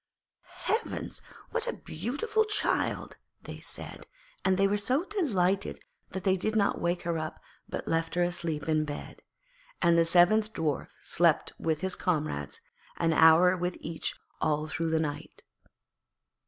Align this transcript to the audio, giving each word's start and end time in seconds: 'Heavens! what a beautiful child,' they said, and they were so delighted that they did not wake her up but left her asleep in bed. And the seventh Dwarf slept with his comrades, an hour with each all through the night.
'Heavens! 0.63 1.21
what 1.51 1.67
a 1.67 1.73
beautiful 1.77 2.43
child,' 2.43 3.17
they 3.43 3.59
said, 3.59 4.07
and 4.43 4.57
they 4.57 4.67
were 4.67 4.75
so 4.75 5.03
delighted 5.05 5.79
that 6.09 6.23
they 6.23 6.35
did 6.35 6.55
not 6.55 6.81
wake 6.81 7.03
her 7.03 7.19
up 7.19 7.39
but 7.69 7.87
left 7.87 8.15
her 8.15 8.23
asleep 8.23 8.67
in 8.67 8.83
bed. 8.83 9.21
And 9.79 9.95
the 9.99 10.03
seventh 10.05 10.53
Dwarf 10.53 10.87
slept 11.03 11.53
with 11.59 11.81
his 11.81 11.93
comrades, 11.93 12.61
an 12.97 13.13
hour 13.13 13.55
with 13.55 13.77
each 13.79 14.15
all 14.41 14.65
through 14.67 14.89
the 14.89 14.99
night. 14.99 15.43